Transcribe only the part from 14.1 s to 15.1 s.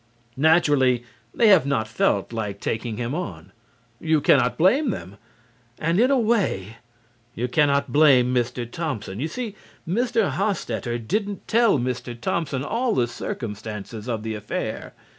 the affair.